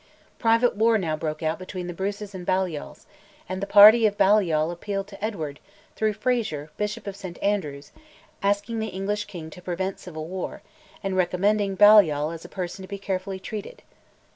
Private 0.39 0.75
war 0.75 0.97
now 0.97 1.15
broke 1.15 1.43
out 1.43 1.59
between 1.59 1.85
the 1.85 1.93
Bruces 1.93 2.33
and 2.33 2.43
Balliols; 2.43 3.05
and 3.47 3.61
the 3.61 3.67
party 3.67 4.07
of 4.07 4.17
Balliol 4.17 4.71
appealed 4.71 5.05
to 5.09 5.23
Edward, 5.23 5.59
through 5.95 6.13
Fraser, 6.13 6.71
Bishop 6.75 7.05
of 7.05 7.15
St 7.15 7.37
Andrews, 7.43 7.91
asking 8.41 8.79
the 8.79 8.87
English 8.87 9.25
king 9.25 9.51
to 9.51 9.61
prevent 9.61 9.99
civil 9.99 10.25
war, 10.25 10.63
and 11.03 11.15
recommending 11.15 11.75
Balliol 11.75 12.31
as 12.31 12.43
a 12.43 12.49
person 12.49 12.81
to 12.81 12.87
be 12.89 12.97
carefully 12.97 13.37
treated. 13.39 13.83